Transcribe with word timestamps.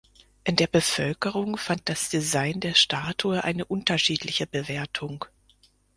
In 0.45 0.55
der 0.55 0.65
Bevölkerung 0.65 1.57
fand 1.59 1.87
das 1.87 2.09
Design 2.09 2.59
der 2.59 2.73
Statue 2.73 3.43
eine 3.43 3.65
unterschiedliche 3.65 4.47
Bewertung. 4.47 5.25